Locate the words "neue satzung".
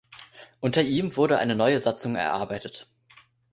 1.55-2.15